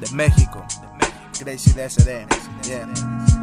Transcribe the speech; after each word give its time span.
De 0.00 0.14
México, 0.14 0.64
Crazy 1.38 1.72
DSD. 1.72 2.26
Yeah. 2.66 3.35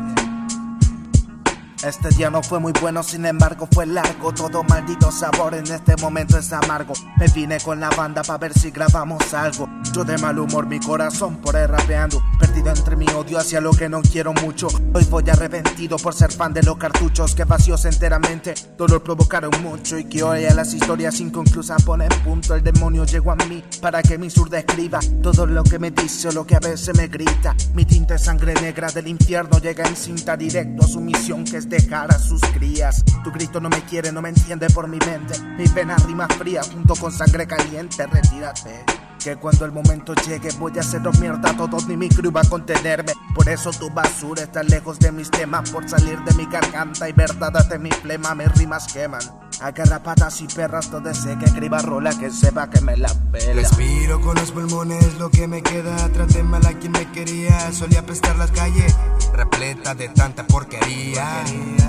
Este 1.84 2.08
día 2.10 2.30
no 2.30 2.42
fue 2.42 2.60
muy 2.60 2.72
bueno, 2.80 3.04
sin 3.04 3.26
embargo 3.26 3.68
fue 3.70 3.86
largo. 3.86 4.34
Todo 4.34 4.64
maldito 4.64 5.12
sabor 5.12 5.54
en 5.54 5.70
este 5.70 5.98
momento 5.98 6.38
es 6.38 6.54
amargo. 6.54 6.94
Me 7.18 7.28
vine 7.28 7.60
con 7.60 7.82
la 7.82 7.90
banda 7.90 8.24
para 8.24 8.40
ver 8.40 8.54
si 8.54 8.72
grabamos 8.72 9.34
algo. 9.34 9.68
Yo 9.92 10.06
de 10.06 10.18
mal 10.18 10.40
humor, 10.40 10.66
mi 10.66 10.80
corazón 10.80 11.42
por 11.42 11.58
ahí 11.58 11.66
rapeando. 11.66 12.24
Perdido 12.40 12.70
entre 12.70 12.96
mi 12.96 13.06
odio 13.10 13.38
hacia 13.38 13.60
lo 13.60 13.72
que 13.72 13.90
no 13.90 14.02
quiero 14.02 14.34
mucho. 14.34 14.70
Hoy 14.94 15.04
voy 15.10 15.30
arrepentido 15.30 15.98
por 15.98 16.14
ser 16.14 16.32
fan 16.32 16.54
de 16.54 16.64
los 16.64 16.78
cartuchos 16.78 17.36
que 17.36 17.44
vacíos 17.44 17.84
enteramente. 17.84 18.54
Dolor 18.78 19.04
provocaron 19.04 19.52
mucho 19.62 19.98
y 19.98 20.06
que 20.06 20.24
hoy 20.24 20.46
a 20.46 20.54
las 20.54 20.74
historias 20.74 21.20
inconclusas 21.20 21.84
ponen 21.84 22.08
punto. 22.24 22.56
El 22.56 22.64
demonio 22.64 23.04
llegó 23.04 23.32
a 23.32 23.36
mí 23.36 23.62
para 23.82 24.02
que 24.02 24.18
mi 24.18 24.30
sur 24.30 24.54
escriba 24.56 25.00
todo 25.22 25.46
lo 25.46 25.64
que 25.66 25.80
me 25.80 25.92
dice 25.92 26.30
o 26.30 26.32
lo 26.32 26.48
que 26.48 26.56
a 26.56 26.60
veces 26.60 26.96
me 26.96 27.08
grita. 27.08 27.54
Mi 27.74 27.84
tinta 27.84 28.16
es 28.16 28.24
sangre 28.24 28.54
negra 28.54 28.90
del 28.90 29.08
infierno 29.08 29.60
llega 29.60 29.86
en 29.86 29.98
cinta 29.98 30.38
directo 30.38 30.86
a 30.86 30.88
su 30.88 31.02
misión 31.02 31.44
que 31.44 31.58
es 31.58 31.73
dejar 31.74 32.14
a 32.14 32.20
sus 32.20 32.42
crías. 32.54 33.04
Tu 33.24 33.32
grito 33.32 33.60
no 33.60 33.70
me 33.70 33.82
quiere, 33.86 34.12
no 34.12 34.22
me 34.22 34.30
entiende 34.30 34.70
por 34.70 34.88
mi 34.88 35.00
mente. 35.00 35.40
Mi 35.58 35.68
pena 35.68 35.96
rima 35.98 36.28
fría 36.28 36.62
junto 36.64 36.96
con 36.96 37.12
sangre 37.12 37.48
caliente. 37.48 38.06
Retírate. 38.06 38.86
Que 39.24 39.38
cuando 39.38 39.64
el 39.64 39.72
momento 39.72 40.14
llegue 40.16 40.50
voy 40.60 40.74
a 40.78 40.82
haceros 40.82 41.18
mierda 41.18 41.52
a 41.52 41.56
todos 41.56 41.88
ni 41.88 41.96
mi 41.96 42.10
crew 42.10 42.30
va 42.30 42.42
a 42.42 42.50
contenerme 42.50 43.14
Por 43.34 43.48
eso 43.48 43.72
tu 43.72 43.90
basura 43.90 44.44
está 44.44 44.64
lejos 44.64 45.00
de 45.00 45.14
mis 45.14 45.32
temas 45.32 45.70
Por 45.72 45.88
salir 45.88 46.20
de 46.26 46.34
mi 46.34 46.46
garganta 46.46 47.08
y 47.08 47.14
verdad 47.14 47.66
de 47.70 47.80
mi 47.80 47.90
flema 47.90 48.36
Mis 48.36 48.52
rimas 48.56 48.92
queman 48.92 49.22
Agarra 49.62 50.04
patas 50.04 50.42
y 50.42 50.48
perras 50.48 50.92
todo 50.92 51.10
ese 51.10 51.38
que 51.38 51.46
escriba 51.46 51.82
rola 51.82 52.12
que 52.20 52.30
sepa 52.32 52.70
que 52.70 52.82
me 52.82 52.98
la 52.98 53.08
pela 53.32 53.54
Respiro 53.54 54.20
con 54.20 54.36
los 54.36 54.52
pulmones 54.52 55.18
lo 55.18 55.30
que 55.30 55.48
me 55.48 55.64
queda 55.64 56.10
Traté 56.10 56.44
mal 56.44 56.66
a 56.66 56.74
quien 56.74 56.92
me 56.92 57.10
quería 57.12 57.72
Solía 57.72 58.02
apestar 58.02 58.36
las 58.36 58.52
calles 58.52 58.94
Repleta 59.34 59.96
de 59.96 60.10
tanta 60.10 60.46
porquería 60.46 61.46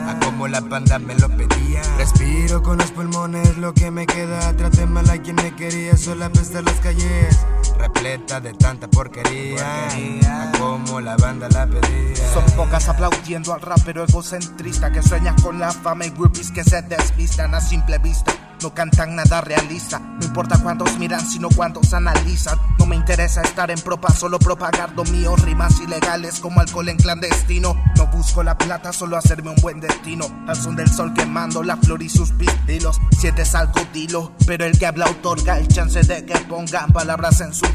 A 0.06 0.18
como 0.20 0.48
la 0.48 0.60
banda 0.60 0.98
me 0.98 1.14
lo 1.14 1.28
pedía. 1.28 1.82
Respiro 1.98 2.62
con 2.62 2.78
los 2.78 2.90
pulmones 2.90 3.56
lo 3.58 3.72
que 3.74 3.90
me 3.90 4.06
queda. 4.06 4.54
Traté 4.56 4.86
mal 4.86 5.08
a 5.10 5.18
quien 5.18 5.36
me 5.36 5.54
quería 5.54 5.96
Solía 5.96 6.26
apestar 6.26 6.64
las 6.64 6.80
calles 6.80 7.38
Repleta 7.78 8.40
de 8.40 8.52
tanta 8.54 8.88
porquería 8.88 10.52
como 10.58 11.00
la 11.00 11.16
banda 11.16 11.48
la 11.50 11.66
pedía 11.66 12.32
Son 12.32 12.44
pocas 12.56 12.88
aplaudiendo 12.88 13.52
al 13.52 13.60
rapero 13.60 14.04
egocentrista 14.04 14.90
Que 14.90 15.02
sueña 15.02 15.34
con 15.42 15.58
la 15.58 15.72
fama 15.72 16.06
y 16.06 16.10
groupies 16.10 16.50
que 16.50 16.64
se 16.64 16.82
desvistan 16.82 17.54
a 17.54 17.60
simple 17.60 17.98
vista 17.98 18.32
no 18.64 18.72
cantan 18.72 19.14
nada 19.14 19.42
realista. 19.42 19.98
No 19.98 20.24
importa 20.24 20.58
cuántos 20.62 20.98
miran, 20.98 21.20
sino 21.20 21.50
cuántos 21.50 21.92
analizan. 21.92 22.58
No 22.78 22.86
me 22.86 22.96
interesa 22.96 23.42
estar 23.42 23.70
en 23.70 23.78
propa, 23.78 24.10
solo 24.10 24.38
propagar 24.38 24.90
lo 24.92 25.04
mío. 25.04 25.36
Rimas 25.36 25.78
ilegales 25.80 26.40
como 26.40 26.60
alcohol 26.60 26.88
en 26.88 26.96
clandestino. 26.96 27.76
No 27.96 28.06
busco 28.06 28.42
la 28.42 28.56
plata, 28.56 28.94
solo 28.94 29.18
hacerme 29.18 29.50
un 29.50 29.56
buen 29.56 29.80
destino. 29.80 30.24
Al 30.48 30.56
son 30.56 30.76
del 30.76 30.90
sol 30.90 31.12
quemando 31.12 31.62
la 31.62 31.76
flor 31.76 32.02
y 32.02 32.08
sus 32.08 32.30
pistilos. 32.32 32.98
Sientes 33.18 33.54
algo, 33.54 33.80
dilo. 33.92 34.32
Pero 34.46 34.64
el 34.64 34.78
que 34.78 34.86
habla 34.86 35.10
otorga 35.10 35.58
el 35.58 35.68
chance 35.68 36.02
de 36.02 36.24
que 36.24 36.38
pongan 36.48 36.90
palabras 36.90 37.42
en 37.42 37.52
su 37.52 37.66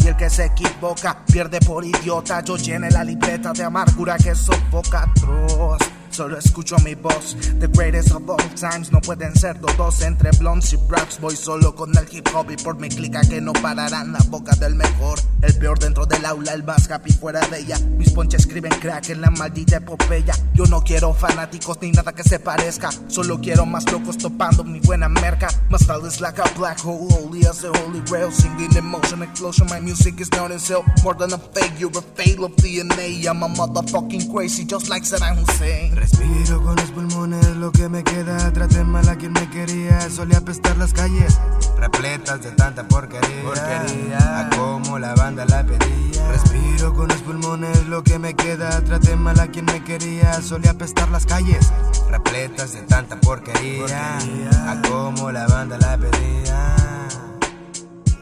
Y 0.00 0.08
el 0.08 0.16
que 0.16 0.28
se 0.28 0.46
equivoca 0.46 1.24
pierde 1.24 1.60
por 1.60 1.84
idiota. 1.84 2.42
Yo 2.42 2.56
llene 2.56 2.90
la 2.90 3.04
libreta 3.04 3.52
de 3.52 3.62
amargura 3.62 4.16
que 4.16 4.34
sofoca 4.34 5.04
atroz. 5.04 5.78
Solo 6.10 6.38
escucho 6.38 6.76
mi 6.78 6.94
voz, 6.94 7.36
the 7.60 7.66
greatest 7.66 8.10
of 8.12 8.26
all 8.26 8.38
times. 8.54 8.90
No 8.90 9.02
pueden 9.02 9.36
ser 9.36 9.60
dos 9.60 10.00
entre 10.00 10.30
blondes 10.38 10.72
y 10.72 10.78
raps. 10.88 11.20
Voy 11.20 11.36
solo 11.36 11.74
con 11.74 11.90
el 11.96 12.06
hip 12.10 12.26
hop 12.34 12.50
y 12.50 12.56
por 12.56 12.78
mi 12.78 12.88
clica 12.88 13.20
que 13.20 13.40
no 13.40 13.52
pararán 13.52 14.12
la 14.12 14.20
boca 14.30 14.56
del 14.56 14.76
mejor. 14.76 15.18
El 15.42 15.54
peor 15.58 15.78
dentro 15.78 16.06
del 16.06 16.24
aula, 16.24 16.54
el 16.54 16.64
más 16.64 16.90
happy 16.90 17.12
fuera 17.12 17.40
de 17.48 17.60
ella. 17.60 17.78
Mis 17.98 18.12
ponches 18.12 18.40
escriben 18.40 18.72
crack 18.80 19.10
en 19.10 19.20
la 19.20 19.30
maldita 19.30 19.76
epopeya. 19.76 20.34
Yo 20.54 20.64
no 20.64 20.82
quiero 20.82 21.12
fanáticos 21.12 21.78
ni 21.82 21.90
nada 21.92 22.14
que 22.14 22.22
se 22.22 22.38
parezca. 22.38 22.88
Solo 23.08 23.38
quiero 23.38 23.66
más 23.66 23.84
locos 23.92 24.16
topando 24.16 24.64
mi 24.64 24.80
buena 24.80 25.10
merca. 25.10 25.48
My 25.76 25.80
style 25.80 26.06
is 26.06 26.22
like 26.22 26.38
a 26.38 26.48
black 26.54 26.80
hole, 26.80 27.06
holy 27.10 27.44
as 27.44 27.60
the 27.60 27.70
holy 27.76 28.00
grail. 28.00 28.30
Singing 28.30 28.74
emotion, 28.76 29.20
explosion. 29.20 29.66
My 29.66 29.78
music 29.78 30.18
is 30.22 30.30
down 30.30 30.50
in 30.50 30.58
hell. 30.58 30.82
More 31.04 31.12
than 31.12 31.34
a 31.34 31.38
fake, 31.38 31.72
you're 31.76 31.90
a 31.90 32.00
fail 32.16 32.44
of 32.46 32.56
DNA. 32.56 33.26
I'm 33.28 33.42
a 33.42 33.48
motherfucking 33.48 34.32
crazy, 34.32 34.64
just 34.64 34.88
like 34.88 35.02
Saddam 35.02 35.36
Hussein. 35.36 35.94
Respiro 35.94 36.64
con 36.64 36.76
los 36.76 36.90
pulmones 36.92 37.15
lo 37.30 37.72
que 37.72 37.88
me 37.88 38.04
queda. 38.04 38.52
Traté 38.52 38.84
mal 38.84 39.08
a 39.08 39.16
quien 39.16 39.32
me 39.32 39.48
quería. 39.50 40.00
Solía 40.10 40.38
apestar 40.38 40.76
las 40.76 40.92
calles 40.92 41.38
repletas 41.76 42.42
de 42.42 42.52
tanta 42.52 42.86
porquería. 42.86 43.42
porquería. 43.42 44.40
A 44.40 44.50
como 44.50 44.98
la 44.98 45.14
banda 45.14 45.44
la 45.46 45.64
pedía. 45.64 46.28
Respiro 46.30 46.94
con 46.94 47.08
los 47.08 47.18
pulmones 47.22 47.86
lo 47.86 48.02
que 48.02 48.18
me 48.18 48.34
queda. 48.34 48.82
Traté 48.82 49.16
mal 49.16 49.38
a 49.40 49.48
quien 49.48 49.64
me 49.64 49.82
quería. 49.82 50.40
Solía 50.40 50.70
apestar 50.70 51.08
las 51.10 51.26
calles 51.26 51.72
repletas 52.10 52.72
de 52.72 52.82
tanta 52.82 53.20
porquería. 53.20 53.80
porquería. 53.80 54.70
A 54.70 54.82
como 54.82 55.32
la 55.32 55.46
banda 55.46 55.78
la 55.78 55.98
pedía. 55.98 57.08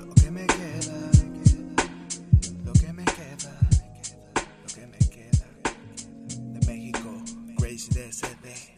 Lo 0.07 0.15
que 0.15 0.31
me 0.31 0.47
queda. 0.47 0.95
Lo 2.65 2.73
que 2.73 2.93
me 2.93 3.05
queda. 3.05 3.53
Lo 4.63 4.75
que 4.75 4.87
me 4.87 4.99
queda. 4.99 5.47
De 6.33 6.67
México, 6.67 7.11
Crazy 7.59 7.91
DSD. 7.91 8.74